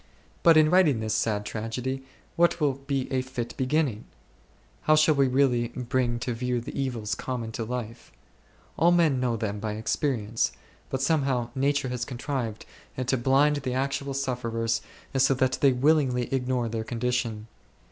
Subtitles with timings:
[0.41, 2.03] But in writing this sad tragedy
[2.35, 4.05] what will be a fit beginning?
[4.85, 8.11] How shall we really bring to view the evils common to life?
[8.77, 10.53] All men know them by experience,
[10.89, 12.61] but somehow nature has con trived
[13.05, 14.81] to blind the actual sufferers
[15.17, 17.45] so that they willingly ignore their condition.